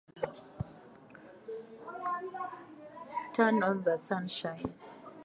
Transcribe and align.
Turn 3.35 3.61
on 3.61 3.83
the 3.83 3.97
sunshine. 3.97 4.73